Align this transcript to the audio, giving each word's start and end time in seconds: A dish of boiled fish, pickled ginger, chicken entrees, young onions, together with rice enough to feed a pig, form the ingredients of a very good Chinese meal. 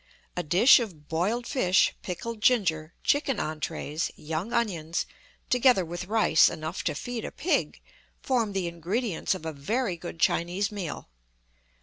A 0.35 0.41
dish 0.41 0.79
of 0.79 1.07
boiled 1.09 1.45
fish, 1.45 1.93
pickled 2.01 2.41
ginger, 2.41 2.95
chicken 3.03 3.39
entrees, 3.39 4.09
young 4.15 4.51
onions, 4.51 5.05
together 5.51 5.85
with 5.85 6.07
rice 6.07 6.49
enough 6.49 6.83
to 6.85 6.95
feed 6.95 7.23
a 7.23 7.31
pig, 7.31 7.79
form 8.19 8.53
the 8.53 8.65
ingredients 8.67 9.35
of 9.35 9.45
a 9.45 9.53
very 9.53 9.97
good 9.97 10.19
Chinese 10.19 10.71
meal. 10.71 11.07